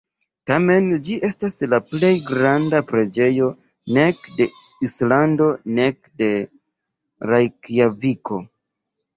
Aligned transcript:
Tamen, 0.51 0.85
ĝi 1.09 1.17
estas 1.27 1.57
la 1.73 1.79
plej 1.89 2.09
granda 2.29 2.79
preĝejo 2.93 3.49
nek 3.99 4.25
de 4.39 4.47
Islando 4.89 5.51
nek 5.81 6.01
de 6.23 6.31
Rejkjaviko. 7.35 8.43